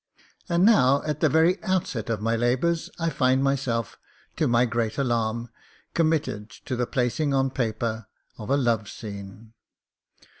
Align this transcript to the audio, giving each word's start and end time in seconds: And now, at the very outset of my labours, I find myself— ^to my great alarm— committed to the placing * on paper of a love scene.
And 0.49 0.65
now, 0.65 1.03
at 1.03 1.19
the 1.19 1.29
very 1.29 1.63
outset 1.63 2.09
of 2.09 2.19
my 2.23 2.35
labours, 2.35 2.89
I 2.97 3.11
find 3.11 3.43
myself— 3.43 3.99
^to 4.37 4.49
my 4.49 4.65
great 4.65 4.97
alarm— 4.97 5.51
committed 5.93 6.49
to 6.65 6.75
the 6.75 6.87
placing 6.87 7.35
* 7.35 7.35
on 7.35 7.51
paper 7.51 8.07
of 8.39 8.49
a 8.49 8.57
love 8.57 8.89
scene. 8.89 9.53